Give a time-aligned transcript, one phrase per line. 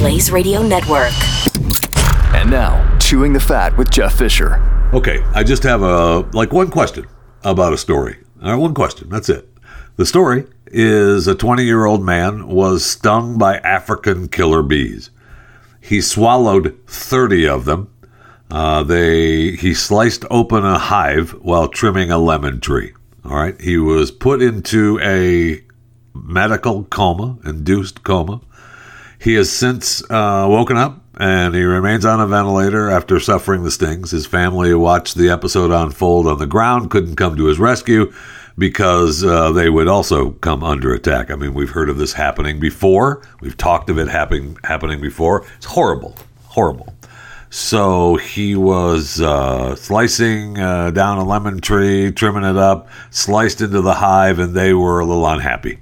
[0.00, 1.12] Blaze Radio Network.
[2.34, 4.56] And now, Chewing the Fat with Jeff Fisher.
[4.94, 7.04] Okay, I just have a like one question
[7.44, 8.16] about a story.
[8.42, 9.10] All right, one question.
[9.10, 9.46] That's it.
[9.96, 15.10] The story is a 20 year old man was stung by African killer bees.
[15.82, 17.92] He swallowed 30 of them.
[18.50, 22.94] Uh, they he sliced open a hive while trimming a lemon tree.
[23.22, 25.62] All right, he was put into a
[26.14, 28.40] medical coma, induced coma.
[29.20, 33.70] He has since uh, woken up and he remains on a ventilator after suffering the
[33.70, 34.12] stings.
[34.12, 38.10] His family watched the episode unfold on the ground, couldn't come to his rescue
[38.56, 41.30] because uh, they would also come under attack.
[41.30, 43.22] I mean, we've heard of this happening before.
[43.42, 45.44] We've talked of it happening happening before.
[45.58, 46.94] It's horrible, horrible.
[47.50, 53.82] So he was uh, slicing uh, down a lemon tree, trimming it up, sliced into
[53.82, 55.78] the hive, and they were a little unhappy.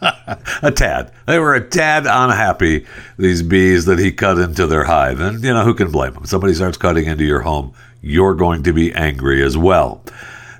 [0.62, 1.12] a tad.
[1.26, 2.86] They were a tad unhappy,
[3.18, 5.20] these bees that he cut into their hive.
[5.20, 6.26] And, you know, who can blame them?
[6.26, 10.02] Somebody starts cutting into your home, you're going to be angry as well.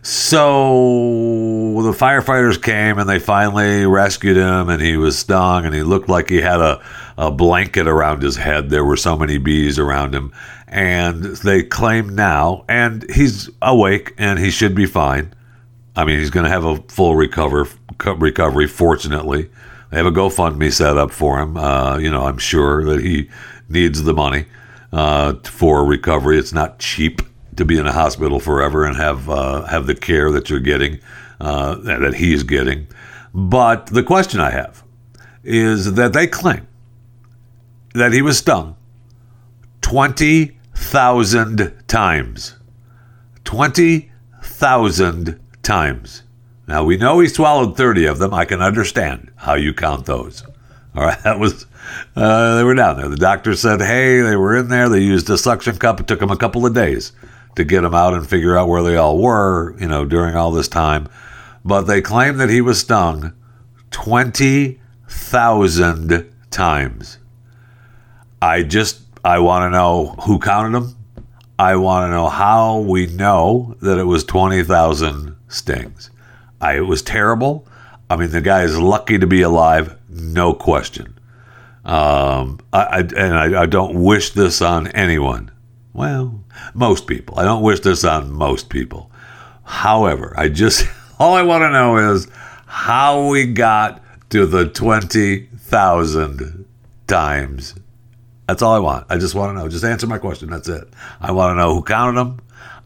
[0.04, 5.82] So the firefighters came and they finally rescued him, and he was stung, and he
[5.82, 6.84] looked like he had a,
[7.16, 8.68] a blanket around his head.
[8.68, 10.32] There were so many bees around him.
[10.68, 15.32] And they claim now, and he's awake and he should be fine.
[15.96, 17.66] I mean, he's going to have a full recover
[18.04, 18.66] recovery.
[18.66, 19.50] Fortunately,
[19.90, 21.56] they have a GoFundMe set up for him.
[21.56, 23.30] Uh, you know, I'm sure that he
[23.68, 24.46] needs the money
[24.92, 26.38] uh, for recovery.
[26.38, 27.22] It's not cheap
[27.56, 31.00] to be in a hospital forever and have uh, have the care that you're getting
[31.40, 32.88] uh, that he's getting.
[33.32, 34.82] But the question I have
[35.42, 36.66] is that they claim
[37.94, 38.76] that he was stung
[39.80, 42.56] twenty thousand times.
[43.44, 44.10] Twenty
[44.42, 46.23] thousand times.
[46.66, 48.32] Now we know he swallowed 30 of them.
[48.32, 50.44] I can understand how you count those.
[50.94, 51.66] All right, that was
[52.16, 53.08] uh, they were down there.
[53.08, 54.88] The doctor said, "Hey, they were in there.
[54.88, 56.00] They used a suction cup.
[56.00, 57.12] It took them a couple of days
[57.56, 60.50] to get them out and figure out where they all were, you know, during all
[60.50, 61.08] this time."
[61.64, 63.32] But they claim that he was stung
[63.90, 67.18] 20,000 times.
[68.42, 70.94] I just I want to know who counted them.
[71.58, 76.10] I want to know how we know that it was 20,000 stings.
[76.60, 77.66] I, it was terrible.
[78.08, 81.18] I mean, the guy is lucky to be alive, no question.
[81.84, 85.50] Um, I, I, and I, I don't wish this on anyone.
[85.92, 86.42] Well,
[86.74, 87.38] most people.
[87.38, 89.10] I don't wish this on most people.
[89.64, 90.86] However, I just
[91.18, 92.28] all I want to know is
[92.66, 96.66] how we got to the twenty thousand
[97.06, 97.74] times.
[98.48, 99.06] That's all I want.
[99.08, 99.68] I just want to know.
[99.68, 100.50] Just answer my question.
[100.50, 100.88] That's it.
[101.20, 102.40] I want to know who counted them.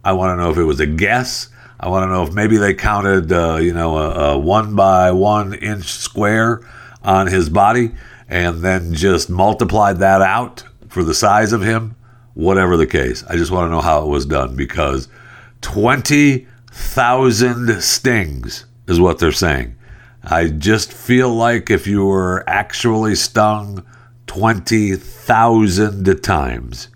[0.05, 1.49] I want to know if it was a guess.
[1.81, 5.13] I want to know if maybe they counted, uh, you know, a, a, one by
[5.13, 6.61] one inch square
[7.03, 7.93] on his body
[8.29, 11.95] and then just multiplied that out for the size of him.
[12.35, 15.09] Whatever the case, I just want to know how it was done because
[15.63, 19.75] 20,000 stings is what they're saying.
[20.23, 23.83] I just feel like if you were actually stung
[24.27, 26.89] 20,000 times,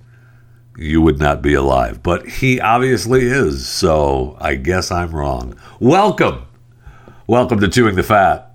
[0.77, 2.03] you would not be alive.
[2.03, 5.57] But he obviously is, so I guess I'm wrong.
[5.81, 6.47] Welcome!
[7.27, 8.49] Welcome to Chewing the Fat.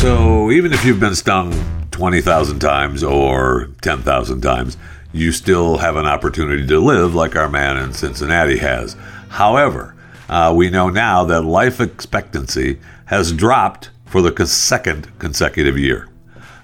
[0.00, 1.52] So, even if you've been stung
[1.90, 4.76] 20,000 times or 10,000 times,
[5.12, 8.96] you still have an opportunity to live like our man in Cincinnati has.
[9.28, 9.94] However,
[10.28, 16.08] uh, we know now that life expectancy has dropped for the second consecutive year.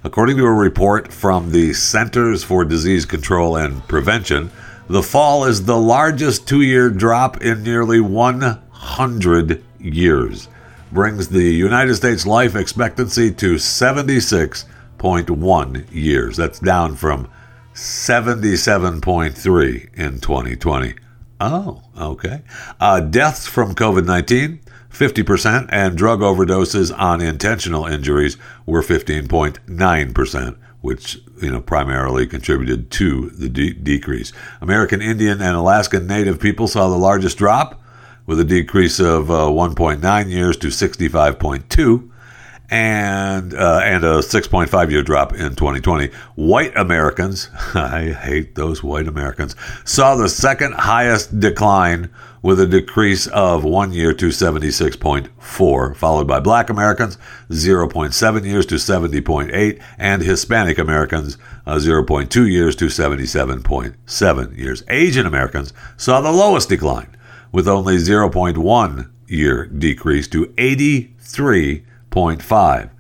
[0.06, 4.50] According to a report from the Centers for Disease Control and Prevention,
[4.86, 10.48] the fall is the largest two year drop in nearly 100 years,
[10.92, 16.36] brings the United States life expectancy to 76.1 years.
[16.36, 17.30] That's down from
[17.72, 20.94] 77.3 in 2020.
[21.40, 22.42] Oh, okay.
[22.78, 24.60] Uh, deaths from COVID 19
[24.94, 33.31] 50%, and drug overdoses on intentional injuries were 15.9%, which you know primarily contributed to
[33.31, 34.32] the de- decrease.
[34.61, 37.81] American Indian and Alaskan Native people saw the largest drop,
[38.26, 42.11] with a decrease of uh, 1.9 years to 65.2.
[42.70, 46.08] and uh, and a 6.5 year drop in 2020.
[46.35, 49.55] White Americans, I hate those white Americans,
[49.85, 52.11] saw the second highest decline
[52.44, 57.17] with a decrease of one year to 76.4, followed by Black Americans
[57.49, 64.85] 0.7 years to 70.8, and Hispanic Americans uh, 0.2 years to 77.7 years.
[64.88, 67.17] Asian Americans saw the lowest decline
[67.50, 72.90] with only 0.1 year decrease to 83.5.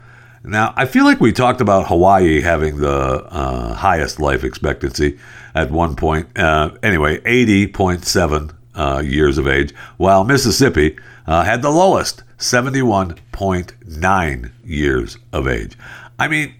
[0.42, 5.18] Now, I feel like we talked about Hawaii having the uh, highest life expectancy
[5.54, 6.38] at one point.
[6.38, 15.18] Uh, anyway, 80.7 uh, years of age, while Mississippi uh, had the lowest, 71.9 years
[15.32, 15.78] of age.
[16.18, 16.54] I mean,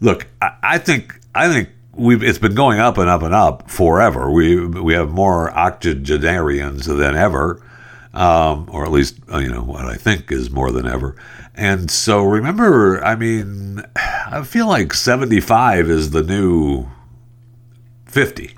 [0.00, 3.70] look, I, I think I think we've it's been going up and up and up
[3.70, 4.30] forever.
[4.30, 7.62] We we have more octogenarians than ever,
[8.12, 11.16] um, or at least uh, you know what I think is more than ever.
[11.54, 16.86] And so remember, I mean, I feel like 75 is the new
[18.06, 18.56] 50.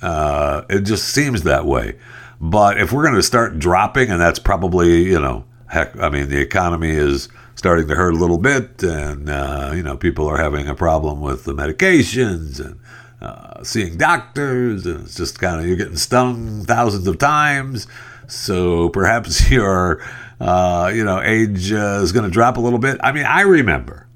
[0.00, 1.96] Uh, it just seems that way.
[2.42, 6.28] But if we're going to start dropping, and that's probably, you know, heck, I mean,
[6.28, 10.38] the economy is starting to hurt a little bit, and, uh, you know, people are
[10.38, 12.80] having a problem with the medications and
[13.20, 17.86] uh, seeing doctors, and it's just kind of, you're getting stung thousands of times.
[18.26, 20.02] So perhaps your,
[20.40, 22.98] uh, you know, age uh, is going to drop a little bit.
[23.04, 24.08] I mean, I remember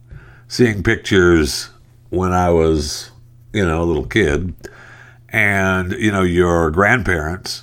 [0.49, 1.70] seeing pictures
[2.11, 3.12] when I was,
[3.52, 4.52] you know, a little kid,
[5.28, 7.62] and, you know, your grandparents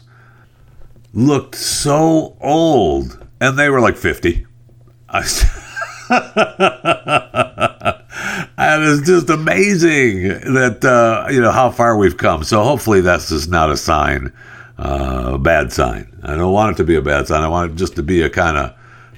[1.13, 4.45] looked so old, and they were like 50.
[5.09, 5.19] I,
[8.57, 10.23] and it's just amazing
[10.53, 12.43] that uh, you know how far we've come.
[12.43, 14.33] So hopefully that's just not a sign,
[14.77, 16.19] uh, a bad sign.
[16.23, 17.43] I don't want it to be a bad sign.
[17.43, 18.73] I want it just to be a kind of,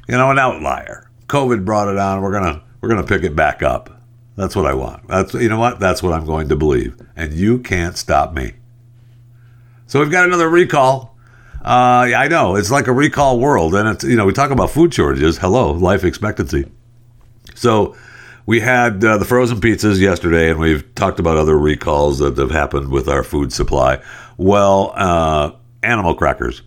[0.07, 1.09] you know, an outlier.
[1.27, 2.21] COVID brought it on.
[2.21, 3.89] We're gonna we're gonna pick it back up.
[4.35, 5.07] That's what I want.
[5.07, 5.79] That's you know what?
[5.79, 8.53] That's what I'm going to believe, and you can't stop me.
[9.87, 11.14] So we've got another recall
[11.65, 14.69] uh, I know it's like a recall world, and it's you know we talk about
[14.69, 15.39] food shortages.
[15.39, 16.71] Hello, life expectancy.
[17.55, 17.95] So
[18.45, 22.51] we had uh, the frozen pizzas yesterday, and we've talked about other recalls that have
[22.51, 23.99] happened with our food supply.
[24.37, 26.61] Well, uh, animal crackers.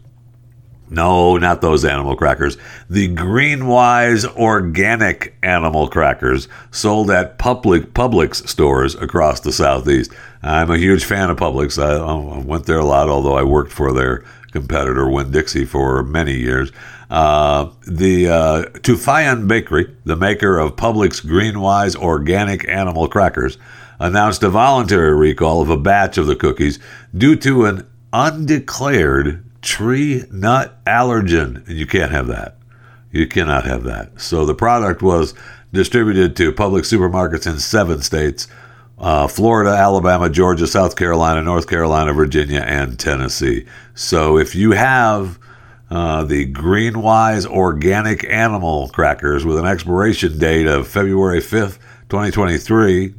[0.91, 2.57] No, not those animal crackers.
[2.89, 10.11] The Greenwise organic animal crackers sold at public Publix stores across the southeast.
[10.43, 11.81] I'm a huge fan of Publix.
[11.81, 16.03] I, I went there a lot, although I worked for their competitor Winn Dixie for
[16.03, 16.73] many years.
[17.11, 23.59] Uh, the uh, Tufayan Bakery, the maker of Publix Greenwise organic animal crackers,
[23.99, 26.79] announced a voluntary recall of a batch of the cookies
[27.17, 31.67] due to an undeclared tree nut allergen.
[31.67, 32.57] And you can't have that.
[33.11, 34.21] You cannot have that.
[34.21, 35.35] So the product was
[35.73, 38.47] distributed to Publix supermarkets in seven states
[38.99, 43.65] uh, Florida, Alabama, Georgia, South Carolina, North Carolina, Virginia, and Tennessee.
[43.95, 45.39] So if you have
[45.91, 51.79] uh, the Greenwise organic animal crackers with an expiration date of February 5th,
[52.09, 53.15] 2023,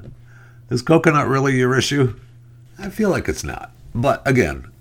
[0.69, 2.15] is coconut really your issue?
[2.81, 3.71] I feel like it's not.
[3.93, 4.71] But again,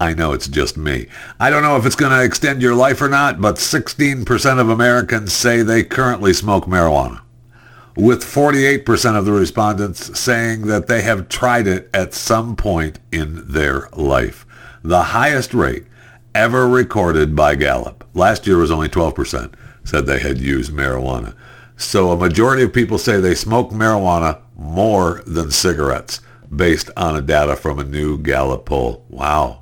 [0.00, 1.06] I know it's just me.
[1.38, 4.68] I don't know if it's going to extend your life or not, but 16% of
[4.68, 7.20] Americans say they currently smoke marijuana,
[7.96, 13.46] with 48% of the respondents saying that they have tried it at some point in
[13.46, 14.46] their life.
[14.82, 15.84] The highest rate
[16.34, 18.04] ever recorded by Gallup.
[18.14, 21.34] Last year was only 12% said they had used marijuana.
[21.76, 26.20] So a majority of people say they smoke marijuana more than cigarettes
[26.54, 29.04] based on a data from a new Gallup poll.
[29.08, 29.60] Wow.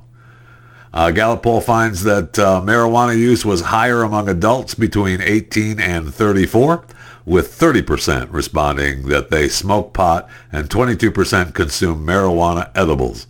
[0.93, 6.13] Uh, Gallup poll finds that uh, marijuana use was higher among adults between 18 and
[6.13, 6.85] 34,
[7.25, 13.25] with 30% responding that they smoke pot and 22% consume marijuana edibles.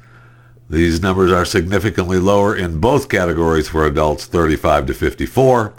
[0.70, 5.74] These numbers are significantly lower in both categories for adults 35 to 54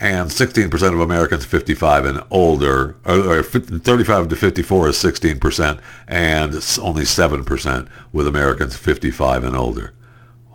[0.00, 6.54] and 16% of Americans 55 and older, or, or 35 to 54 is 16%, and
[6.80, 9.92] only 7% with Americans 55 and older.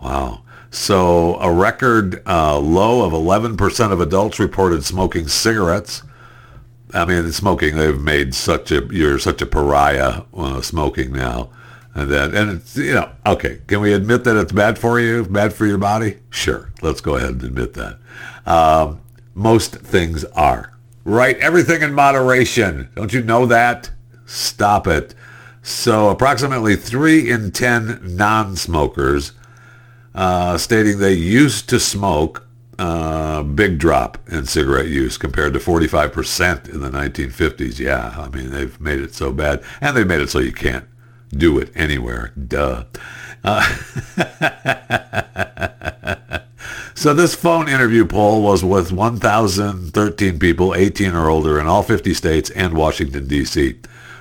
[0.02, 0.42] Wow.
[0.70, 6.02] So a record uh, low of 11% of adults reported smoking cigarettes.
[6.92, 11.50] I mean, smoking, they've made such a, you're such a pariah uh, smoking now.
[11.94, 15.24] And then, and it's, you know, okay, can we admit that it's bad for you,
[15.24, 16.18] bad for your body?
[16.30, 17.98] Sure, let's go ahead and admit that.
[18.44, 19.00] Um,
[19.36, 20.72] most things are.
[21.04, 21.36] Right?
[21.38, 22.88] Everything in moderation.
[22.96, 23.90] Don't you know that?
[24.24, 25.14] Stop it.
[25.62, 29.32] So approximately 3 in 10 non-smokers
[30.14, 32.46] uh, stating they used to smoke,
[32.78, 37.78] uh, big drop in cigarette use compared to 45% in the 1950s.
[37.78, 39.62] Yeah, I mean, they've made it so bad.
[39.80, 40.86] And they've made it so you can't
[41.30, 42.32] do it anywhere.
[42.36, 42.84] Duh.
[43.44, 43.76] Uh,
[46.96, 52.14] so this phone interview poll was with 1,013 people 18 or older in all 50
[52.14, 53.78] states and Washington, D.C.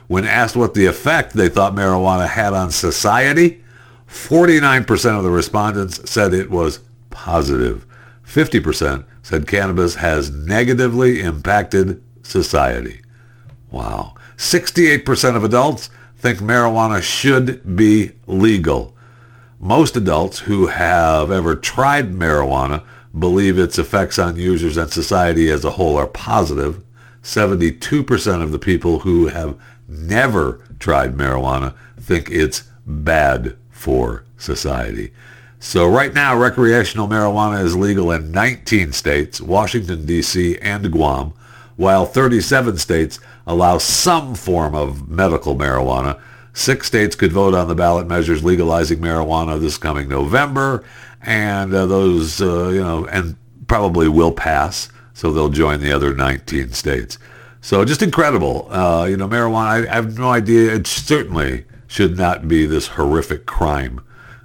[0.07, 3.63] When asked what the effect they thought marijuana had on society,
[4.09, 7.85] 49% of the respondents said it was positive.
[8.27, 13.01] 50% said cannabis has negatively impacted society.
[13.71, 14.15] Wow.
[14.35, 18.94] 68% of adults think marijuana should be legal.
[19.59, 22.83] Most adults who have ever tried marijuana
[23.17, 26.83] believe its effects on users and society as a whole are positive.
[27.23, 29.57] 72% of the people who have
[29.87, 35.11] never tried marijuana think it's bad for society.
[35.59, 41.33] So right now, recreational marijuana is legal in 19 states, Washington, D.C., and Guam,
[41.75, 46.19] while 37 states allow some form of medical marijuana.
[46.55, 50.85] Six states could vote on the ballot measures legalizing marijuana this coming November,
[51.21, 53.35] and uh, those, uh, you know, and
[53.67, 57.19] probably will pass, so they'll join the other 19 states.
[57.59, 58.71] So just incredible.
[58.71, 60.73] Uh, you know, marijuana, I, I have no idea.
[60.73, 63.99] It certainly should not be this horrific crime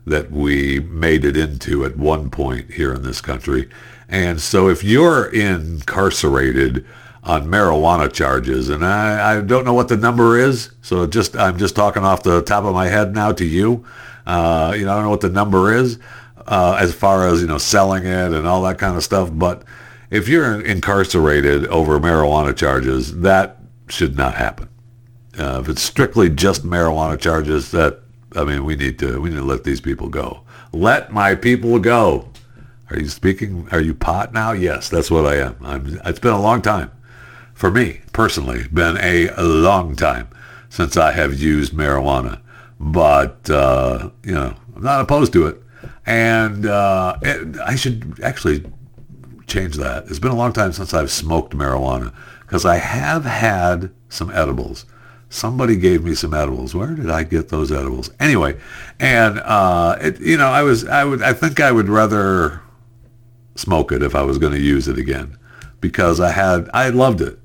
[0.05, 3.71] that we made it into at one point here in this country.
[4.09, 6.85] And so if you're incarcerated
[7.23, 11.59] on marijuana charges, and I, I don't know what the number is, so just I'm
[11.59, 13.85] just talking off the top of my head now to you.
[14.27, 15.99] Uh, you know, I don't know what the number is
[16.47, 19.31] uh, as far as you know selling it and all that kind of stuff.
[19.33, 19.65] But
[20.11, 23.59] if you're incarcerated over marijuana charges, that
[23.89, 24.69] should not happen.
[25.39, 28.01] Uh, if it's strictly just marijuana charges, that
[28.35, 30.41] I mean, we need to we need to let these people go.
[30.73, 32.31] Let my people go.
[32.89, 33.69] Are you speaking?
[33.73, 34.53] Are you pot now?
[34.53, 35.57] Yes, that's what I am.
[35.63, 36.91] I'm, it's been a long time
[37.61, 38.67] for me personally.
[38.73, 40.29] Been a, long time
[40.71, 42.41] since I have used marijuana,
[42.81, 45.63] but uh, you know, I'm not opposed to it.
[46.07, 48.65] And uh, it, I should actually
[49.47, 50.07] change that.
[50.07, 54.87] It's been a long time since I've smoked marijuana because I have had some edibles
[55.33, 56.75] somebody gave me some edibles.
[56.75, 58.11] Where did I get those edibles?
[58.19, 58.59] Anyway,
[58.99, 62.61] and uh, it, you know, I was, I would, I think I would rather
[63.55, 65.39] smoke it if I was going to use it again
[65.81, 67.40] because I had, I loved it.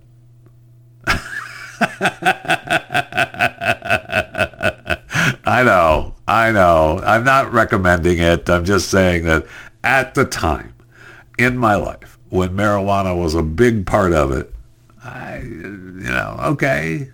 [5.48, 7.02] I know, I know.
[7.04, 8.50] I'm not recommending it.
[8.50, 9.46] I'm just saying that
[9.84, 10.74] at the time
[11.38, 14.54] in my life when marijuana was a big part of it,
[15.04, 17.12] I, you know, okay,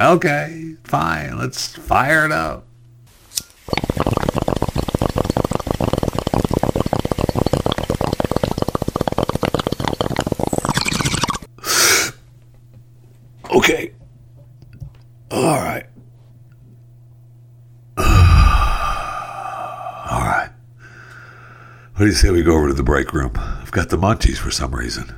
[0.00, 1.38] Okay, fine.
[1.38, 2.66] Let's fire it up.
[13.50, 13.92] Okay.
[15.32, 15.86] All right.
[17.96, 18.04] All
[20.20, 20.50] right.
[21.94, 23.32] What do you say we go over to the break room?
[23.36, 25.04] I've got the munchies for some reason.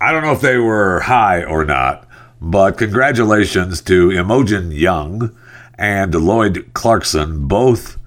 [0.00, 2.06] I don't know if they were high or not,
[2.40, 5.36] but congratulations to Imogen Young
[5.76, 7.48] and Lloyd Clarkson.
[7.48, 7.98] Both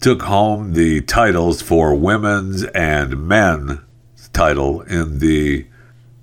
[0.00, 3.80] took home the titles for women's and men
[4.32, 5.66] title in the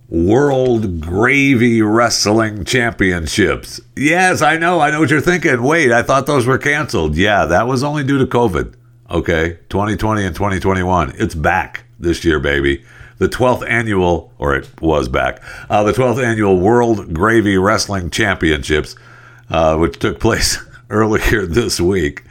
[0.09, 3.81] World Gravy Wrestling Championships.
[3.95, 4.79] Yes, I know.
[4.79, 5.61] I know what you're thinking.
[5.61, 7.15] Wait, I thought those were canceled.
[7.15, 8.73] Yeah, that was only due to COVID.
[9.11, 11.13] Okay, 2020 and 2021.
[11.17, 12.83] It's back this year, baby
[13.17, 18.95] the 12th annual, or it was back, uh, the 12th annual World Gravy Wrestling Championships,
[19.49, 22.23] uh, which took place earlier this week.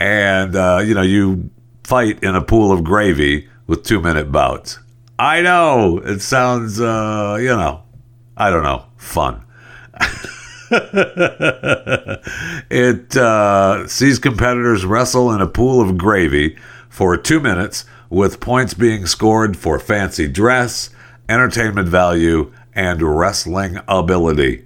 [0.00, 1.50] And, uh, you know, you
[1.84, 4.78] fight in a pool of gravy with two minute bouts.
[5.18, 7.82] I know it sounds, uh, you know,
[8.36, 9.44] I don't know, fun.
[12.70, 16.56] it uh, sees competitors wrestle in a pool of gravy
[16.88, 20.90] for two minutes, with points being scored for fancy dress,
[21.28, 24.64] entertainment value, and wrestling ability.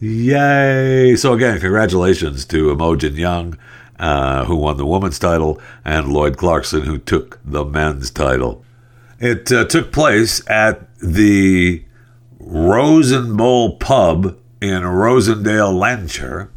[0.00, 1.16] Yay!
[1.16, 3.58] So, again, congratulations to Imogen Young,
[3.98, 8.64] uh, who won the women's title, and Lloyd Clarkson, who took the men's title.
[9.20, 11.84] It uh, took place at the
[12.38, 16.50] Rose 'n' Bowl Pub in Rossendale, Lancashire.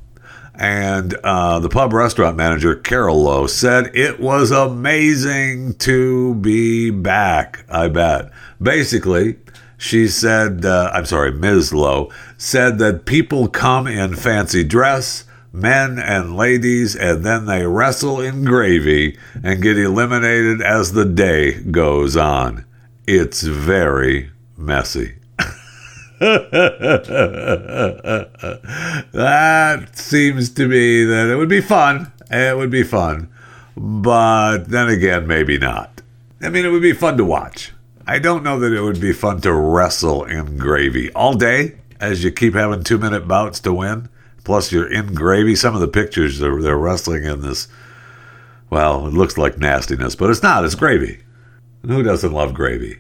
[0.53, 7.65] And uh, the pub restaurant manager, Carol Lowe, said it was amazing to be back,
[7.67, 8.29] I bet.
[8.62, 9.38] Basically,
[9.77, 11.74] she said, uh, I'm sorry, Ms.
[11.74, 18.22] Lowe, said that people come in fancy dress, men and ladies, and then they wrestle
[18.22, 22.65] in gravy and get eliminated as the day goes on.
[23.05, 25.15] It's very messy.
[26.22, 27.10] that
[29.93, 32.12] seems to me that it would be fun.
[32.29, 33.29] It would be fun.
[33.75, 36.01] But then again, maybe not.
[36.41, 37.72] I mean, it would be fun to watch.
[38.05, 42.24] I don't know that it would be fun to wrestle in gravy all day as
[42.24, 44.10] you keep having two minute bouts to win.
[44.43, 45.55] Plus, you're in gravy.
[45.55, 47.67] Some of the pictures they're, they're wrestling in this,
[48.69, 50.65] well, it looks like nastiness, but it's not.
[50.65, 51.21] It's gravy.
[51.86, 52.98] Who doesn't love gravy?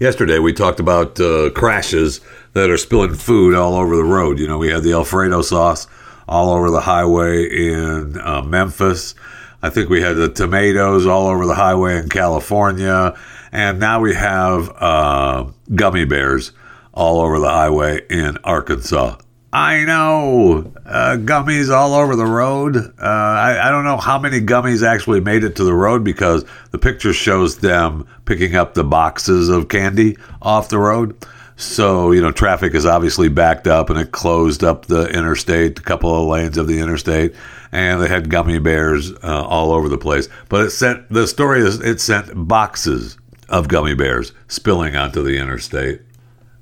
[0.00, 2.20] Yesterday, we talked about uh, crashes
[2.54, 4.38] that are spilling food all over the road.
[4.38, 5.86] You know, we had the Alfredo sauce
[6.26, 9.14] all over the highway in uh, Memphis.
[9.62, 13.16] I think we had the tomatoes all over the highway in California.
[13.52, 16.50] And now we have uh, gummy bears
[16.92, 19.16] all over the highway in Arkansas.
[19.52, 22.76] I know uh, gummies all over the road.
[22.76, 26.46] Uh, I, I, don't know how many gummies actually made it to the road because
[26.70, 31.14] the picture shows them picking up the boxes of candy off the road.
[31.56, 35.82] So, you know, traffic is obviously backed up and it closed up the interstate, a
[35.82, 37.34] couple of lanes of the interstate,
[37.72, 40.30] and they had gummy bears uh, all over the place.
[40.48, 43.18] But it sent the story is it sent boxes
[43.50, 46.00] of gummy bears spilling onto the interstate,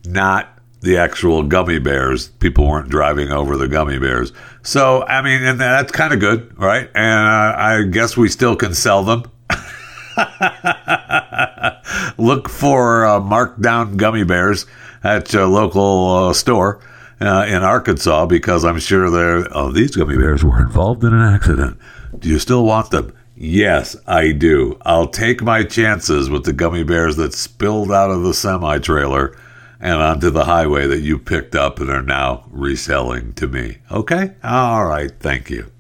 [0.04, 0.49] not
[0.80, 2.28] the actual gummy bears.
[2.28, 4.32] People weren't driving over the gummy bears.
[4.62, 6.90] So, I mean, and that's kind of good, right?
[6.94, 9.30] And uh, I guess we still can sell them.
[12.18, 14.66] Look for uh, marked down gummy bears
[15.02, 16.80] at your local uh, store
[17.20, 21.22] uh, in Arkansas because I'm sure they're, oh, these gummy bears were involved in an
[21.22, 21.78] accident.
[22.18, 23.14] Do you still want them?
[23.36, 24.78] Yes, I do.
[24.82, 29.34] I'll take my chances with the gummy bears that spilled out of the semi trailer
[29.80, 33.78] and onto the highway that you picked up and are now reselling to me.
[33.90, 34.32] Okay?
[34.44, 35.10] All right.
[35.20, 35.70] Thank you.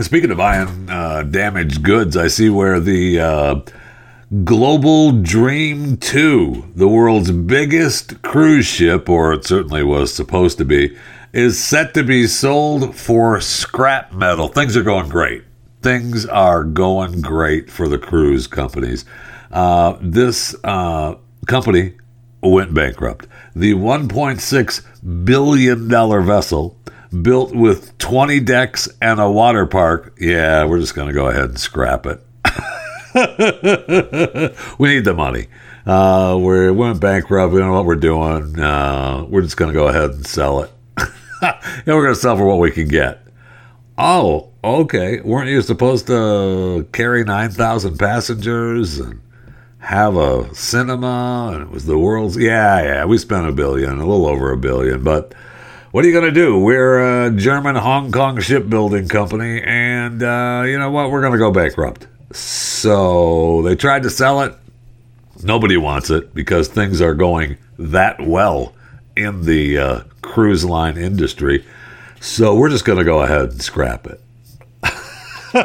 [0.00, 3.60] Speaking of buying uh, damaged goods, I see where the uh,
[4.42, 10.96] Global Dream 2, the world's biggest cruise ship, or it certainly was supposed to be,
[11.32, 14.48] is set to be sold for scrap metal.
[14.48, 15.44] Things are going great.
[15.82, 19.04] Things are going great for the cruise companies.
[19.52, 21.14] Uh, this uh,
[21.46, 21.92] company
[22.44, 23.26] went bankrupt.
[23.54, 26.78] The $1.6 billion vessel,
[27.22, 31.44] built with 20 decks and a water park, yeah, we're just going to go ahead
[31.44, 32.20] and scrap it.
[34.78, 35.46] we need the money.
[35.86, 37.52] Uh, we went bankrupt.
[37.52, 38.58] We don't know what we're doing.
[38.58, 40.70] Uh, we're just going to go ahead and sell it.
[41.42, 43.20] and we're going to sell for what we can get.
[43.96, 45.20] Oh, okay.
[45.20, 49.20] Weren't you supposed to carry 9,000 passengers and
[49.84, 51.52] have a cinema?
[51.54, 52.36] And it was the world's.
[52.36, 53.04] Yeah, yeah.
[53.04, 55.04] We spent a billion, a little over a billion.
[55.04, 55.34] But
[55.92, 56.58] what are you going to do?
[56.58, 59.62] We're a German Hong Kong shipbuilding company.
[59.62, 61.10] And uh, you know what?
[61.10, 62.06] We're going to go bankrupt.
[62.32, 64.54] So they tried to sell it.
[65.42, 68.74] Nobody wants it because things are going that well
[69.16, 71.64] in the uh, cruise line industry.
[72.20, 74.20] So we're just going to go ahead and scrap it.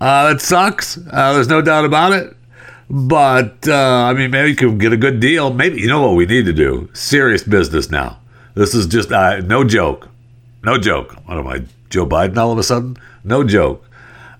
[0.00, 0.98] uh, it sucks.
[0.98, 2.36] Uh, there's no doubt about it.
[2.90, 5.52] But uh, I mean, maybe you could get a good deal.
[5.52, 6.90] Maybe you know what we need to do?
[6.92, 8.18] Serious business now.
[8.54, 10.08] This is just uh, no joke.
[10.64, 11.12] No joke.
[11.26, 12.36] What am I, Joe Biden?
[12.36, 13.84] All of a sudden, no joke.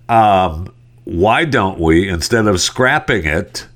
[0.08, 3.68] Um, why don't we, instead of scrapping it,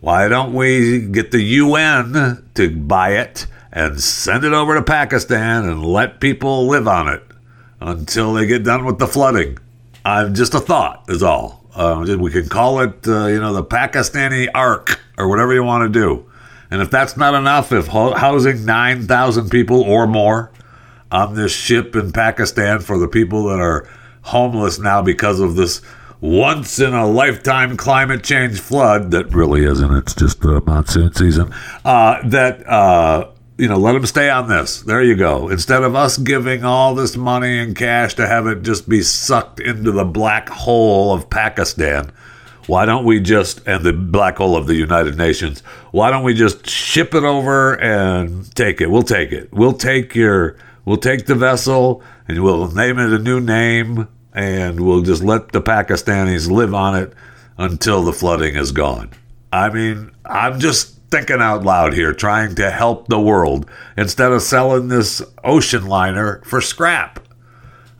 [0.00, 5.64] why don't we get the UN to buy it and send it over to Pakistan
[5.64, 7.22] and let people live on it
[7.80, 9.58] until they get done with the flooding?
[10.04, 11.64] I'm just a thought, is all.
[11.74, 15.92] Uh, we can call it, uh, you know, the Pakistani Ark or whatever you want
[15.92, 16.24] to do.
[16.70, 20.50] And if that's not enough, if ho- housing 9,000 people or more
[21.10, 23.88] on this ship in Pakistan for the people that are
[24.22, 25.80] homeless now because of this
[26.20, 31.54] once in a lifetime climate change flood that really isn't, it's just the monsoon season,
[31.84, 34.82] uh, that uh, you know, let them stay on this.
[34.82, 35.48] There you go.
[35.48, 39.58] Instead of us giving all this money and cash to have it just be sucked
[39.58, 42.12] into the black hole of Pakistan,
[42.68, 46.34] why don't we just, and the black hole of the United Nations, why don't we
[46.34, 48.90] just ship it over and take it?
[48.90, 49.52] We'll take it.
[49.52, 54.86] We'll take your, we'll take the vessel and we'll name it a new name and
[54.86, 57.12] we'll just let the Pakistanis live on it
[57.56, 59.10] until the flooding is gone.
[59.52, 64.42] I mean, I'm just thinking out loud here, trying to help the world instead of
[64.42, 67.26] selling this ocean liner for scrap.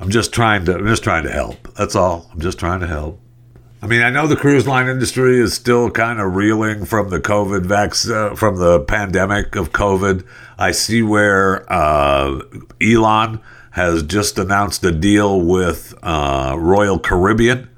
[0.00, 1.74] I'm just trying to I'm just trying to help.
[1.74, 2.30] That's all.
[2.32, 3.20] I'm just trying to help.
[3.80, 7.20] I mean, I know the cruise line industry is still kind of reeling from the
[7.20, 10.26] COVID vaccine, uh, from the pandemic of COVID.
[10.58, 12.40] I see where uh,
[12.82, 13.40] Elon
[13.70, 17.70] has just announced a deal with uh, Royal Caribbean,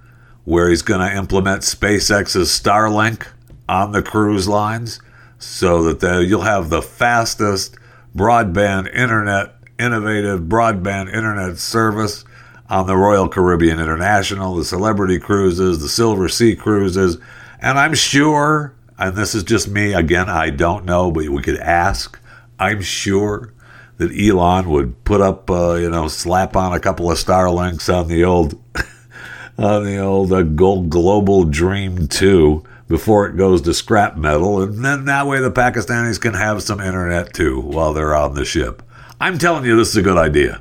[0.45, 3.27] where he's going to implement SpaceX's Starlink
[3.69, 5.01] on the cruise lines,
[5.41, 7.77] so that the, you'll have the fastest
[8.15, 12.25] broadband internet, innovative broadband internet service
[12.69, 17.17] on the Royal Caribbean International, the Celebrity Cruises, the Silversea Cruises,
[17.59, 21.59] and I'm sure, and this is just me, again, I don't know, but we could
[21.59, 22.19] ask,
[22.59, 23.53] I'm sure
[23.97, 28.09] that Elon would put up, uh, you know, slap on a couple of Starlinks on
[28.09, 28.55] the old,
[29.59, 34.85] on the old uh, Gold Global Dream 2 before it goes to scrap metal, and
[34.85, 38.83] then that way the Pakistanis can have some internet too while they're on the ship.
[39.21, 40.61] I'm telling you, this is a good idea.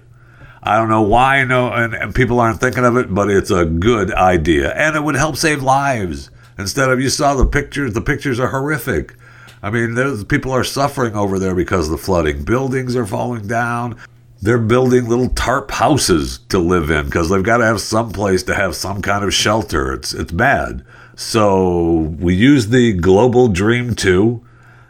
[0.62, 3.66] I don't know why no and, and, people aren't thinking of it, but it's a
[3.66, 4.72] good idea.
[4.76, 6.30] And it would help save lives.
[6.60, 9.16] Instead of you saw the pictures, the pictures are horrific.
[9.64, 12.44] I mean, there's people are suffering over there because of the flooding.
[12.44, 13.98] Buildings are falling down.
[14.40, 18.44] They're building little tarp houses to live in because they've got to have some place
[18.44, 19.94] to have some kind of shelter.
[19.94, 20.86] It's it's bad.
[21.20, 24.42] So we use the Global Dream 2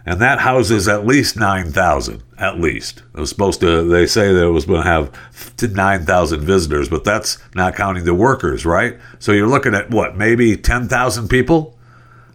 [0.05, 3.01] and that houses at least 9,000, at least.
[3.15, 5.11] It was supposed to, they say that it was going to have
[5.59, 8.99] 9,000 visitors, but that's not counting the workers, right?
[9.17, 11.75] So you're looking at what, maybe 10,000 people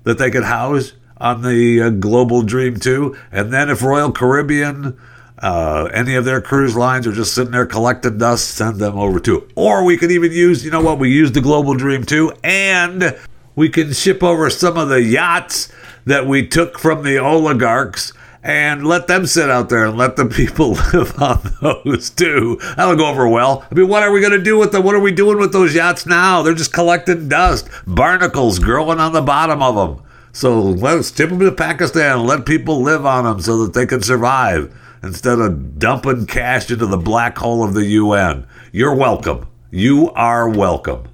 [0.02, 3.16] that they could house on the uh, Global Dream 2?
[3.30, 4.98] And then if Royal Caribbean,
[5.38, 9.20] uh, any of their cruise lines are just sitting there collecting dust, send them over
[9.20, 9.48] too.
[9.54, 13.16] Or we could even use, you know what, we use the Global Dream 2 and
[13.56, 15.70] we can ship over some of the yachts
[16.04, 18.12] that we took from the oligarchs
[18.42, 22.58] and let them sit out there and let the people live on those too.
[22.76, 23.64] That'll go over well.
[23.70, 24.84] I mean, what are we going to do with them?
[24.84, 26.42] What are we doing with those yachts now?
[26.42, 30.04] They're just collecting dust, barnacles growing on the bottom of them.
[30.32, 33.86] So let's tip them to Pakistan and let people live on them so that they
[33.86, 38.46] can survive instead of dumping cash into the black hole of the UN.
[38.72, 39.46] You're welcome.
[39.70, 41.13] You are welcome.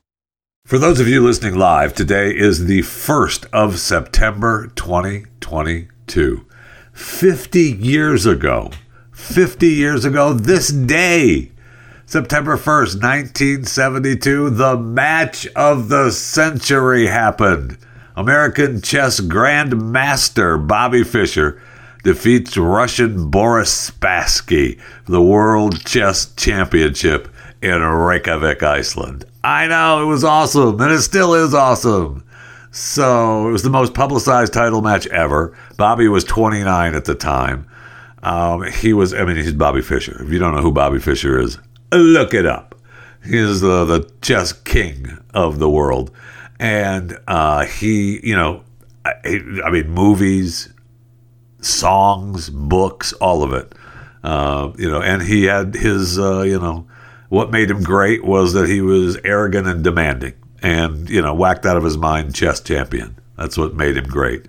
[0.65, 6.45] For those of you listening live, today is the 1st of September 2022.
[6.93, 8.71] 50 years ago,
[9.11, 11.51] 50 years ago this day,
[12.05, 17.77] September 1st, 1972, the match of the century happened.
[18.15, 21.61] American chess grandmaster Bobby Fischer
[22.03, 27.27] defeats Russian Boris Spassky for the World Chess Championship
[27.61, 29.25] in Reykjavik, Iceland.
[29.43, 32.23] I know, it was awesome, and it still is awesome.
[32.71, 35.57] So it was the most publicized title match ever.
[35.77, 37.67] Bobby was 29 at the time.
[38.23, 40.23] Um, he was, I mean, he's Bobby Fischer.
[40.23, 41.57] If you don't know who Bobby Fischer is,
[41.91, 42.75] look it up.
[43.23, 46.11] He is the, the chess king of the world.
[46.59, 48.63] And uh, he, you know,
[49.03, 49.13] I,
[49.65, 50.71] I, mean, movies,
[51.59, 53.73] songs, books, all of it.
[54.23, 56.87] Uh, you know, and he had his, uh, you know,
[57.31, 61.65] what made him great was that he was arrogant and demanding and, you know, whacked
[61.65, 63.15] out of his mind chess champion.
[63.37, 64.47] That's what made him great.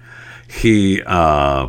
[0.49, 1.69] He, uh,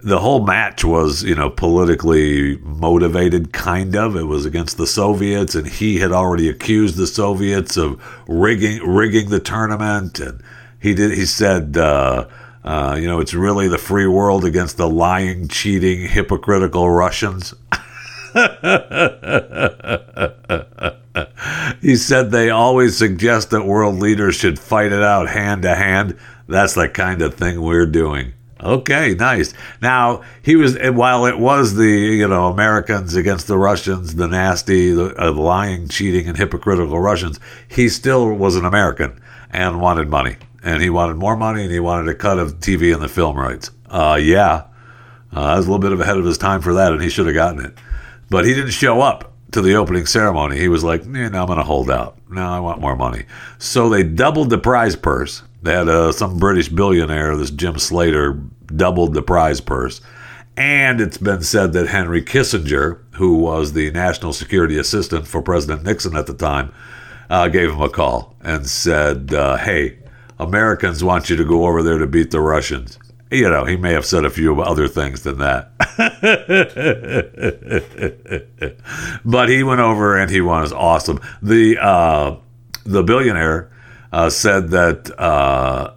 [0.00, 4.14] the whole match was, you know, politically motivated, kind of.
[4.14, 9.30] It was against the Soviets, and he had already accused the Soviets of rigging rigging
[9.30, 10.20] the tournament.
[10.20, 10.42] And
[10.78, 11.12] he did.
[11.12, 12.28] He said, uh,
[12.62, 17.54] uh, you know, it's really the free world against the lying, cheating, hypocritical Russians.
[21.80, 26.18] He said they always suggest that world leaders should fight it out hand to hand.
[26.46, 28.34] That's the kind of thing we're doing.
[28.60, 29.54] Okay, nice.
[29.80, 34.92] Now he was while it was the you know Americans against the Russians, the nasty,
[34.92, 37.38] the uh, lying, cheating, and hypocritical Russians.
[37.68, 39.20] He still was an American
[39.50, 42.92] and wanted money, and he wanted more money, and he wanted a cut of TV
[42.92, 43.70] and the film rights.
[43.88, 44.64] Uh, yeah,
[45.34, 47.26] uh, I was a little bit ahead of his time for that, and he should
[47.26, 47.74] have gotten it,
[48.30, 50.58] but he didn't show up to the opening ceremony.
[50.58, 52.18] He was like, eh, "No, I'm going to hold out.
[52.30, 53.24] No, I want more money."
[53.58, 58.34] So they doubled the prize purse they had uh, some British billionaire, this Jim Slater,
[58.66, 60.00] doubled the prize purse.
[60.56, 65.82] And it's been said that Henry Kissinger, who was the national security assistant for President
[65.82, 66.72] Nixon at the time,
[67.28, 69.98] uh, gave him a call and said, uh, Hey,
[70.38, 72.98] Americans want you to go over there to beat the Russians.
[73.30, 75.72] You know, he may have said a few other things than that.
[79.24, 81.20] but he went over and he was awesome.
[81.42, 82.36] The, uh,
[82.84, 83.72] the billionaire
[84.12, 85.94] uh, said that uh,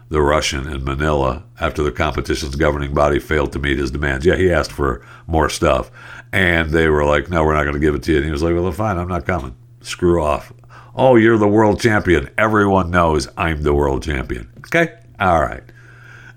[0.10, 4.26] the Russian in Manila after the competition's governing body failed to meet his demands.
[4.26, 5.92] Yeah, he asked for more stuff.
[6.32, 8.18] And they were like, no, we're not going to give it to you.
[8.18, 9.56] And he was like, well, fine, I'm not coming.
[9.82, 10.52] Screw off.
[10.96, 12.30] Oh, you're the world champion.
[12.38, 14.50] Everyone knows I'm the world champion.
[14.60, 14.98] Okay?
[15.20, 15.64] All right.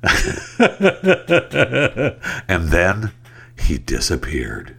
[2.49, 3.13] and then
[3.61, 4.77] he disappeared.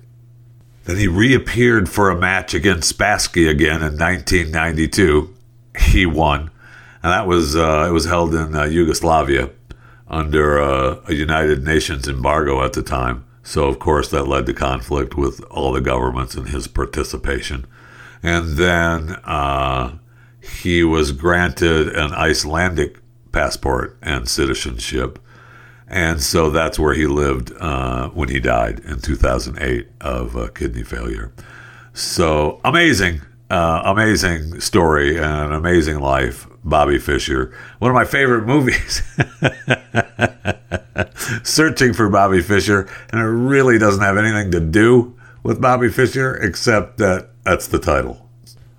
[0.84, 5.34] Then he reappeared for a match against Spassky again in 1992.
[5.78, 6.52] He won,
[7.04, 9.52] and that was uh, it was held in uh, Yugoslavia
[10.08, 13.26] under uh, a United Nations embargo at the time.
[13.44, 17.68] So of course that led to conflict with all the governments and his participation.
[18.22, 19.98] And then uh,
[20.42, 23.00] he was granted an Icelandic
[23.32, 25.20] passport and citizenship
[25.90, 30.84] and so that's where he lived uh, when he died in 2008 of uh, kidney
[30.84, 31.34] failure.
[31.94, 36.46] So amazing, uh, amazing story and an amazing life.
[36.64, 39.02] Bobby Fischer, one of my favorite movies.
[41.44, 45.18] Searching for Bobby Fischer, and it really doesn't have anything to do
[45.50, 48.30] with Bobby Fischer except that that's the title.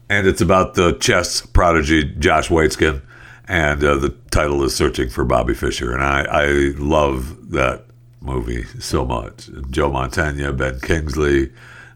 [0.08, 3.02] And it's about the chess prodigy Josh Waitzkin
[3.48, 7.86] and uh, the title is Searching for Bobby Fischer, and I, I love that
[8.20, 9.50] movie so much.
[9.70, 11.50] Joe Mantegna, Ben Kingsley,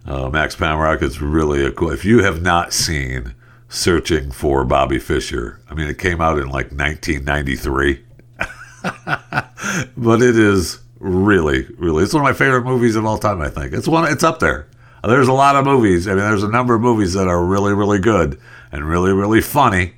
[0.05, 1.01] uh, Max Pomeranc.
[1.03, 1.93] It's really a cool.
[1.93, 3.37] If you have not seen
[3.69, 8.05] Searching for Bobby Fischer, I mean, it came out in like 1993,
[9.97, 12.03] but it is really, really.
[12.03, 13.41] It's one of my favorite movies of all time.
[13.41, 14.11] I think it's one.
[14.11, 14.67] It's up there.
[15.03, 16.09] There's a lot of movies.
[16.09, 18.41] I mean, there's a number of movies that are really, really good
[18.73, 19.95] and really, really funny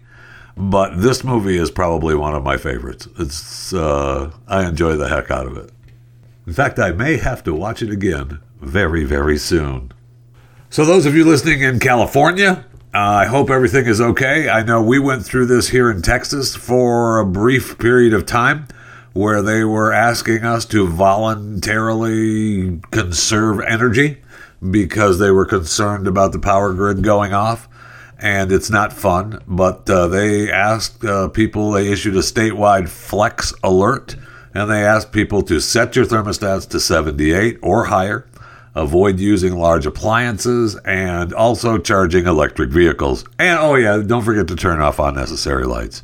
[0.57, 3.07] but this movie is probably one of my favorites.
[3.19, 5.71] It's uh, I enjoy the heck out of it.
[6.47, 9.93] In fact, I may have to watch it again very, very soon.
[10.71, 12.65] So, those of you listening in California,
[12.95, 14.49] uh, I hope everything is okay.
[14.49, 18.67] I know we went through this here in Texas for a brief period of time
[19.17, 24.19] where they were asking us to voluntarily conserve energy
[24.71, 27.69] because they were concerned about the power grid going off
[28.19, 29.43] and it's not fun.
[29.47, 34.17] But uh, they asked uh, people, they issued a statewide flex alert,
[34.55, 38.27] and they asked people to set your thermostats to 78 or higher,
[38.75, 43.25] avoid using large appliances, and also charging electric vehicles.
[43.39, 46.03] And oh, yeah, don't forget to turn off unnecessary lights.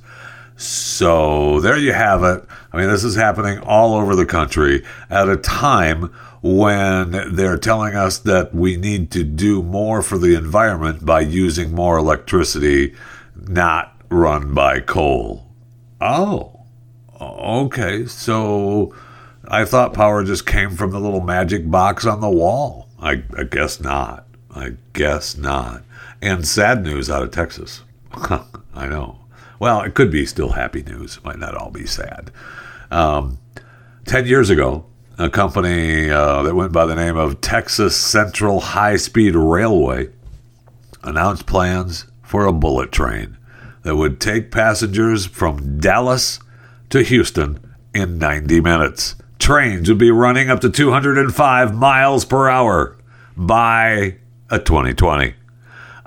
[0.57, 2.45] So there you have it.
[2.73, 6.13] I mean, this is happening all over the country at a time
[6.43, 11.75] when they're telling us that we need to do more for the environment by using
[11.75, 12.95] more electricity
[13.37, 15.47] not run by coal.
[16.01, 16.61] Oh,
[17.21, 18.07] okay.
[18.07, 18.95] So
[19.47, 22.89] I thought power just came from the little magic box on the wall.
[23.01, 24.27] I, I guess not.
[24.55, 25.83] I guess not.
[26.21, 27.83] And sad news out of Texas.
[28.13, 29.22] I know.
[29.63, 31.19] Well, it could be still happy news.
[31.19, 32.33] It might not all be sad.
[32.91, 33.39] Um,
[34.07, 34.87] 10 years ago,
[35.19, 40.09] a company uh, that went by the name of Texas Central High Speed Railway
[41.05, 43.39] announced plans for a bullet train
[43.85, 46.41] that would take passengers from Dallas
[46.91, 47.61] to Houston
[47.95, 49.15] in 90 minutes.
[49.39, 52.97] trains would be running up to 205 miles per hour
[53.37, 54.17] by
[54.51, 55.35] a 2020.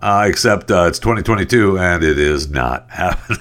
[0.06, 3.40] Uh, except uh, it's 2022 and it is not happening.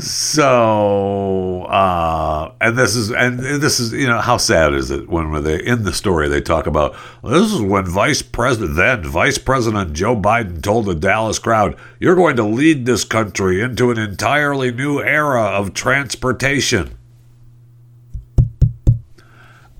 [0.00, 5.42] so, uh, and this is, and this is, you know, how sad is it when
[5.42, 9.92] they in the story they talk about this is when Vice President then Vice President
[9.92, 14.70] Joe Biden told the Dallas crowd, "You're going to lead this country into an entirely
[14.70, 16.96] new era of transportation."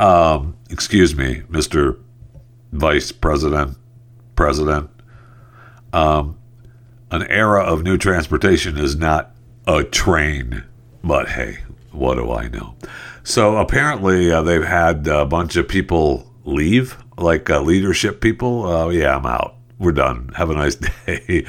[0.00, 1.96] Um, excuse me, Mister
[2.72, 3.76] Vice President,
[4.36, 4.90] President.
[5.92, 6.38] Um,
[7.10, 9.34] an era of new transportation is not
[9.66, 10.64] a train,
[11.02, 11.58] but hey,
[11.92, 12.74] what do I know?
[13.22, 18.64] So apparently, uh, they've had a bunch of people leave, like uh, leadership people.
[18.66, 19.56] Uh, yeah, I'm out.
[19.78, 20.32] We're done.
[20.36, 20.74] Have a nice
[21.06, 21.44] day.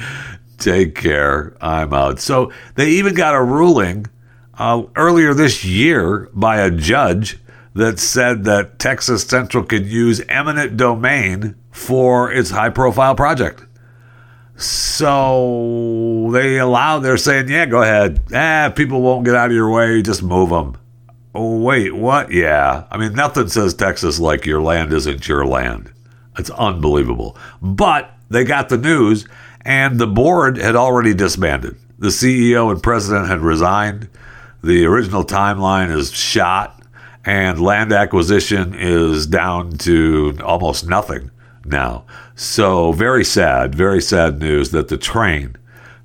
[0.58, 1.56] Take care.
[1.60, 2.20] I'm out.
[2.20, 4.06] So they even got a ruling
[4.54, 7.38] uh, earlier this year by a judge
[7.74, 13.64] that said that Texas Central could use eminent domain for its high profile project.
[14.56, 18.20] So they allow, they're saying, yeah, go ahead.
[18.34, 20.76] Ah, people won't get out of your way, just move them.
[21.34, 22.32] Oh, wait, what?
[22.32, 22.84] Yeah.
[22.90, 25.92] I mean, nothing says Texas like your land isn't your land.
[26.36, 27.36] It's unbelievable.
[27.62, 29.26] But they got the news,
[29.64, 31.76] and the board had already disbanded.
[31.98, 34.08] The CEO and president had resigned.
[34.62, 36.79] The original timeline is shot
[37.24, 41.30] and land acquisition is down to almost nothing
[41.64, 42.04] now.
[42.34, 45.56] So, very sad, very sad news that the train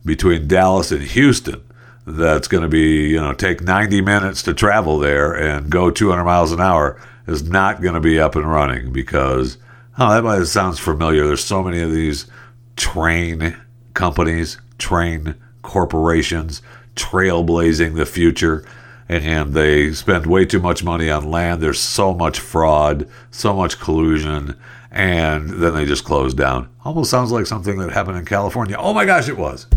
[0.04, 1.62] between Dallas and Houston
[2.06, 6.23] that's going to be, you know, take 90 minutes to travel there and go 200
[6.23, 9.58] miles an hour is not going to be up and running because,
[9.97, 11.25] oh, that might, sounds familiar.
[11.25, 12.28] There's so many of these
[12.75, 13.58] train
[13.93, 16.62] companies, train corporations,
[16.95, 18.63] trailblazing the future
[19.08, 21.62] and they spend way too much money on land.
[21.62, 24.56] There's so much fraud, so much collusion,
[24.91, 26.70] and then they just close down.
[26.84, 28.76] Almost sounds like something that happened in California.
[28.78, 29.68] Oh my gosh, it was.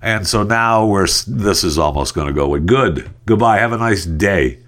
[0.00, 2.60] And so now we're this is almost going to go away.
[2.60, 3.10] Good.
[3.26, 3.58] Goodbye.
[3.58, 4.60] Have a nice day.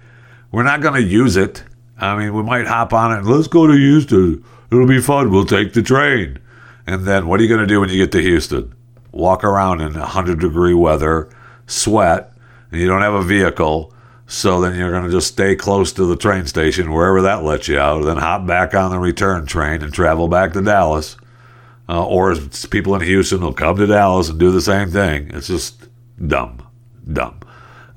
[0.51, 1.63] We're not going to use it.
[1.97, 3.23] I mean, we might hop on it.
[3.23, 4.43] Let's go to Houston.
[4.71, 5.31] It'll be fun.
[5.31, 6.39] We'll take the train.
[6.87, 8.73] And then what are you going to do when you get to Houston?
[9.11, 11.29] Walk around in 100 degree weather,
[11.67, 12.30] sweat,
[12.71, 13.93] you don't have a vehicle,
[14.27, 17.67] so then you're going to just stay close to the train station, wherever that lets
[17.67, 21.17] you out, then hop back on the return train and travel back to Dallas.
[21.89, 22.35] Uh, or
[22.69, 25.29] people in Houston will come to Dallas and do the same thing.
[25.33, 25.89] It's just
[26.25, 26.65] dumb,
[27.11, 27.39] dumb.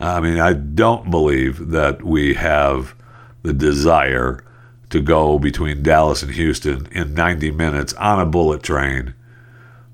[0.01, 2.95] I mean, I don't believe that we have
[3.43, 4.43] the desire
[4.91, 9.15] to go between Dallas and Houston in 90 minutes on a bullet train.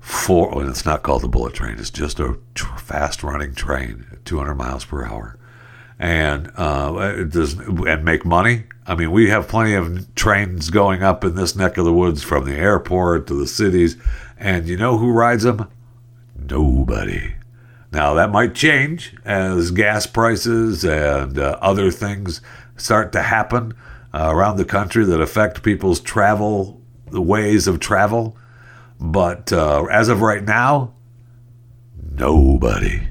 [0.01, 4.55] For, and it's not called the bullet train; it's just a tr- fast-running train 200
[4.55, 5.37] miles per hour,
[5.97, 8.63] and uh, does and make money.
[8.87, 12.23] I mean, we have plenty of trains going up in this neck of the woods
[12.23, 13.95] from the airport to the cities,
[14.37, 15.69] and you know who rides them?
[16.35, 17.35] Nobody.
[17.91, 22.41] Now that might change as gas prices and uh, other things
[22.77, 23.73] start to happen
[24.13, 28.37] uh, around the country that affect people's travel, the ways of travel.
[29.01, 30.93] But uh, as of right now,
[31.99, 33.10] nobody.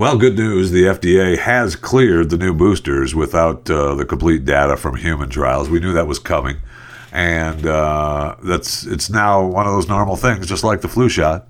[0.00, 0.70] Well, good news.
[0.70, 5.68] The FDA has cleared the new boosters without uh, the complete data from human trials.
[5.68, 6.56] We knew that was coming,
[7.12, 11.48] and uh, that's it's now one of those normal things, just like the flu shot.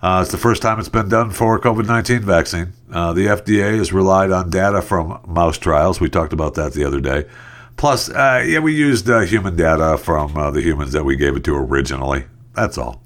[0.00, 2.74] Uh, it's the first time it's been done for a COVID nineteen vaccine.
[2.92, 6.00] Uh, the FDA has relied on data from mouse trials.
[6.00, 7.24] We talked about that the other day.
[7.76, 11.42] Plus, uh, yeah, we used uh, human data from the humans that we gave it
[11.42, 12.26] to originally.
[12.54, 13.02] That's all.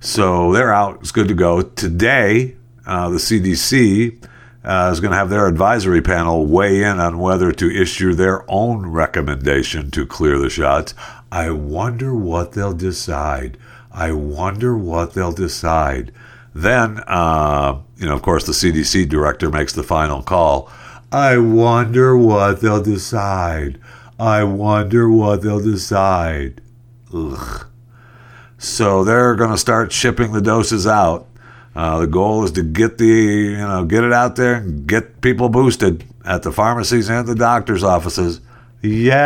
[0.00, 0.98] So they're out.
[0.98, 2.56] It's good to go today
[2.86, 4.24] uh, the CDC
[4.64, 8.44] uh, is going to have their advisory panel weigh in on whether to issue their
[8.50, 10.94] own recommendation to clear the shots.
[11.30, 13.58] I wonder what they'll decide.
[13.92, 16.12] I wonder what they'll decide.
[16.54, 20.70] Then, uh, you know, of course, the CDC director makes the final call.
[21.12, 23.78] I wonder what they'll decide.
[24.18, 26.60] I wonder what they'll decide.
[27.14, 27.66] Ugh.
[28.58, 31.28] So they're going to start shipping the doses out.
[31.76, 35.50] Uh, the goal is to get the you know get it out there get people
[35.50, 38.40] boosted at the pharmacies and the doctors' offices.
[38.82, 39.18] Yay!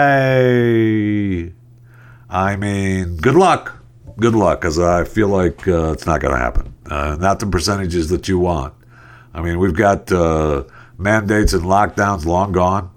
[2.28, 3.76] I mean, good luck.
[4.18, 6.74] Good luck, because I feel like uh, it's not going to happen.
[6.86, 8.74] Uh, not the percentages that you want.
[9.32, 10.64] I mean, we've got uh,
[10.98, 12.90] mandates and lockdowns long gone.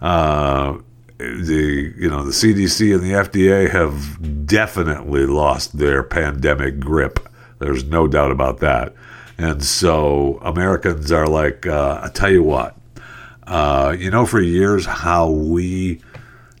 [0.00, 0.78] Uh,
[1.18, 7.26] the you know the CDC and the FDA have definitely lost their pandemic grip.
[7.58, 8.94] There's no doubt about that.
[9.38, 12.76] And so Americans are like, uh, I tell you what,
[13.46, 16.00] uh, you know, for years how we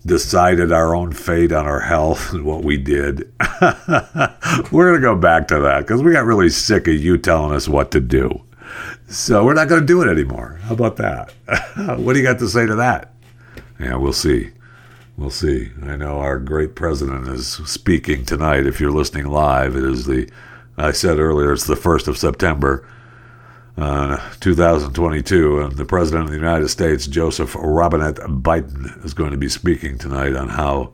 [0.04, 3.32] decided our own fate on our health and what we did.
[4.70, 7.54] we're going to go back to that because we got really sick of you telling
[7.54, 8.42] us what to do.
[9.08, 10.58] So we're not going to do it anymore.
[10.62, 11.32] How about that?
[11.98, 13.12] what do you got to say to that?
[13.78, 14.50] Yeah, we'll see.
[15.16, 15.70] We'll see.
[15.82, 18.66] I know our great president is speaking tonight.
[18.66, 20.28] If you're listening live, it is the,
[20.78, 22.86] I said earlier, it's the 1st of September,
[23.78, 25.60] uh, 2022.
[25.60, 29.96] And the president of the United States, Joseph Robinette Biden, is going to be speaking
[29.96, 30.92] tonight on how,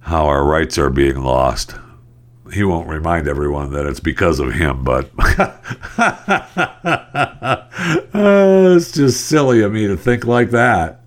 [0.00, 1.74] how our rights are being lost.
[2.52, 5.56] He won't remind everyone that it's because of him, but uh,
[8.76, 11.00] it's just silly of me to think like that.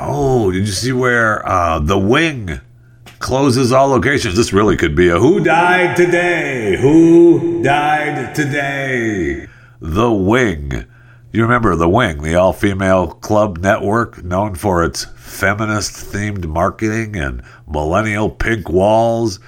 [0.00, 2.60] Oh, did you see where uh, the wing
[3.18, 4.36] closes all locations?
[4.36, 6.76] This really could be a Who Died Today?
[6.80, 9.46] Who Died Today?
[9.80, 10.86] The Wing.
[11.32, 17.16] You remember The Wing, the all female club network known for its feminist themed marketing
[17.16, 19.38] and millennial pink walls?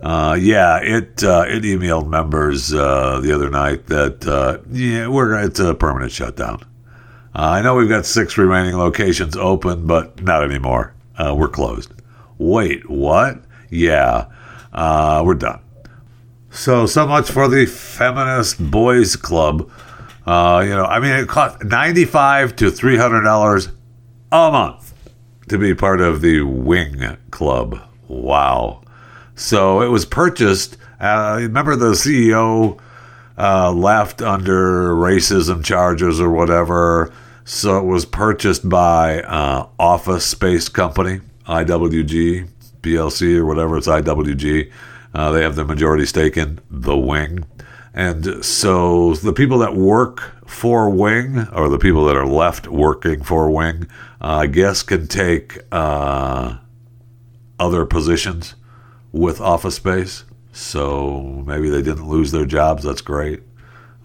[0.00, 5.36] Uh, yeah, it uh, it emailed members uh, the other night that uh, yeah we're
[5.42, 6.62] it's a permanent shutdown.
[7.34, 10.94] Uh, I know we've got six remaining locations open, but not anymore.
[11.16, 11.92] Uh, we're closed.
[12.38, 13.42] Wait, what?
[13.70, 14.26] Yeah,
[14.72, 15.60] uh, we're done.
[16.50, 19.70] So, so much for the feminist boys club.
[20.26, 23.68] Uh, you know, I mean, it cost ninety-five to three hundred dollars
[24.30, 24.94] a month
[25.48, 27.80] to be part of the Wing Club.
[28.06, 28.82] Wow.
[29.34, 30.76] So it was purchased.
[31.00, 32.78] Uh, remember the CEO
[33.38, 37.12] uh, left under racism charges or whatever.
[37.44, 42.48] So it was purchased by uh, Office Space Company, IWG,
[42.82, 43.78] PLC, or whatever.
[43.78, 44.70] It's IWG.
[45.14, 47.44] Uh, they have the majority stake in the Wing.
[47.94, 53.22] And so the people that work for Wing, or the people that are left working
[53.22, 53.88] for Wing,
[54.20, 56.58] uh, I guess can take uh,
[57.58, 58.54] other positions
[59.10, 60.24] with Office Space.
[60.52, 62.84] So maybe they didn't lose their jobs.
[62.84, 63.42] That's great.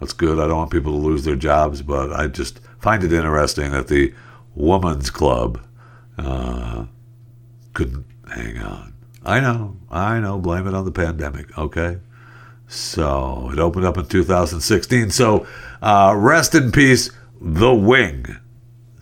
[0.00, 0.38] That's good.
[0.38, 3.88] I don't want people to lose their jobs, but I just find it interesting that
[3.88, 4.14] the
[4.54, 5.60] woman's club
[6.18, 6.53] uh,
[7.74, 8.94] couldn't hang on.
[9.24, 10.38] I know, I know.
[10.38, 11.56] Blame it on the pandemic.
[11.58, 11.98] Okay.
[12.66, 15.10] So it opened up in 2016.
[15.10, 15.46] So
[15.82, 17.10] uh, rest in peace,
[17.40, 18.26] The Wing.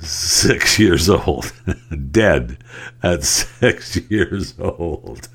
[0.01, 1.53] Six years old.
[2.11, 2.59] Dead
[3.03, 5.29] at six years old.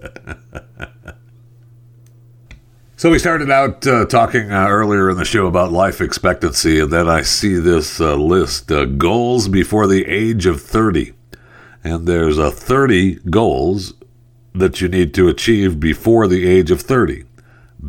[2.97, 6.91] So we started out uh, talking uh, earlier in the show about life expectancy, and
[6.91, 11.13] then I see this uh, list uh, goals before the age of 30.
[11.88, 13.93] And there's a 30 goals
[14.53, 17.23] that you need to achieve before the age of 30.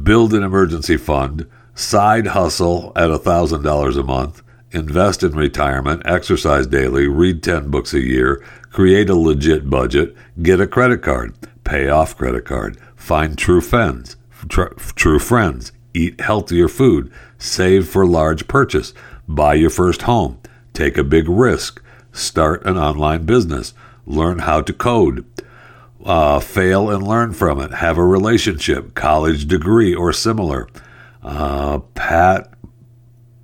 [0.04, 7.08] Build an emergency fund, side hustle at $1,000 a month, invest in retirement, exercise daily,
[7.08, 8.40] read 10 books a year,
[8.70, 11.34] create a legit budget, get a credit card,
[11.64, 14.14] pay off credit card, find true friends
[14.48, 18.94] tr- true friends, eat healthier food, save for large purchase,
[19.26, 20.38] buy your first home,
[20.72, 21.82] take a big risk,
[22.12, 23.74] start an online business,
[24.08, 25.24] learn how to code,
[26.04, 30.66] uh, fail and learn from it, have a relationship, college degree or similar,
[31.22, 32.52] uh, pat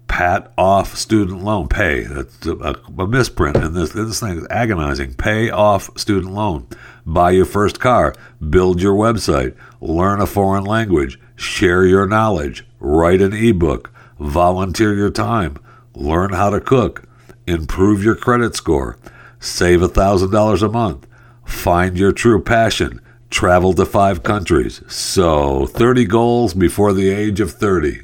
[0.09, 2.05] pat off student loan pay.
[2.05, 3.91] That's a, a misprint in this.
[3.93, 5.15] This thing is agonizing.
[5.15, 6.69] Pay off student loan.
[7.05, 8.15] Buy your first car.
[8.49, 9.57] Build your website.
[9.81, 11.19] Learn a foreign language.
[11.35, 12.65] Share your knowledge.
[12.79, 13.91] Write an ebook.
[14.21, 15.57] Volunteer your time.
[15.95, 17.03] Learn how to cook.
[17.49, 18.97] Improve your credit score.
[19.45, 21.07] Save $1,000 a month.
[21.45, 23.03] Find your true passion.
[23.29, 24.81] Travel to five countries.
[24.89, 28.01] So, 30 goals before the age of 30.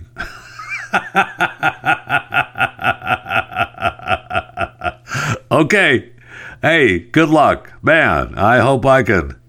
[5.51, 6.13] okay.
[6.61, 7.73] Hey, good luck.
[7.83, 9.41] Man, I hope I can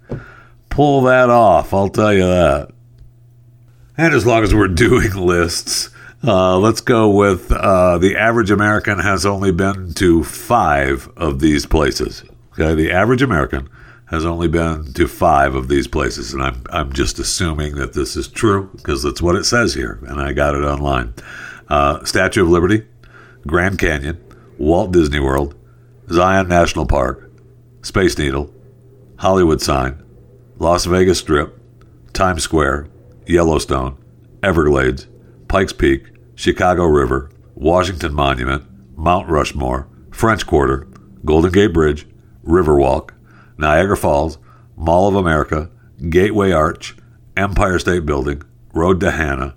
[0.69, 1.73] pull that off.
[1.73, 2.69] I'll tell you that.
[3.97, 5.89] And as long as we're doing lists,
[6.23, 11.65] Uh, let's go with uh, the average American has only been to five of these
[11.65, 12.23] places.
[12.53, 13.67] Okay, the average American
[14.05, 18.15] has only been to five of these places, and I'm I'm just assuming that this
[18.15, 21.15] is true because that's what it says here, and I got it online.
[21.69, 22.85] Uh, Statue of Liberty,
[23.47, 24.23] Grand Canyon,
[24.59, 25.55] Walt Disney World,
[26.11, 27.31] Zion National Park,
[27.81, 28.53] Space Needle,
[29.17, 30.03] Hollywood Sign,
[30.59, 31.57] Las Vegas Strip,
[32.13, 32.89] Times Square,
[33.25, 33.97] Yellowstone,
[34.43, 35.07] Everglades,
[35.51, 38.63] Pikes Peak, Chicago River, Washington Monument,
[38.95, 40.87] Mount Rushmore, French Quarter,
[41.25, 42.07] Golden Gate Bridge,
[42.45, 43.09] Riverwalk,
[43.57, 44.37] Niagara Falls,
[44.77, 45.69] Mall of America,
[46.09, 46.95] Gateway Arch,
[47.35, 48.41] Empire State Building,
[48.73, 49.53] Road to Hana,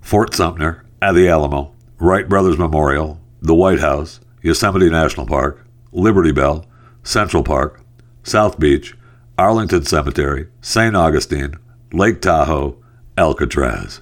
[0.00, 6.32] Fort Sumter, at the Alamo, Wright Brothers Memorial, the White House, Yosemite National Park, Liberty
[6.32, 6.66] Bell,
[7.04, 7.84] Central Park,
[8.24, 8.96] South Beach,
[9.38, 10.96] Arlington Cemetery, St.
[10.96, 11.54] Augustine,
[11.92, 12.82] Lake Tahoe,
[13.16, 14.00] Alcatraz.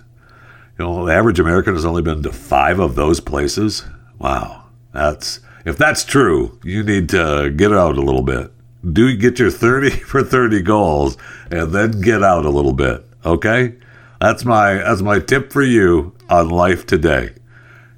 [0.78, 3.84] You know, the average American has only been to five of those places.
[4.18, 4.64] Wow.
[4.92, 8.52] That's if that's true, you need to get out a little bit.
[8.92, 11.16] Do get your 30 for 30 goals
[11.50, 13.06] and then get out a little bit.
[13.24, 13.74] Okay?
[14.20, 17.34] That's my that's my tip for you on life today.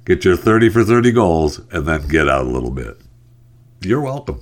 [0.05, 2.99] Get your 30 for 30 goals and then get out a little bit.
[3.81, 4.41] You're welcome.